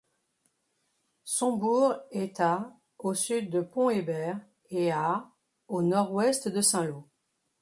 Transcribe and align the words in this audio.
Son 1.25 1.57
bourg 1.57 1.93
est 2.09 2.39
à 2.39 2.73
au 2.97 3.13
sud 3.13 3.51
de 3.51 3.61
Pont-Hébert 3.61 4.39
et 4.71 4.91
à 4.91 5.29
au 5.67 5.83
nord-ouest 5.83 6.47
de 6.47 6.59
Saint-Lô. 6.59 7.05